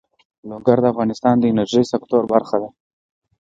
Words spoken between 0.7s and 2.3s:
د افغانستان د انرژۍ سکتور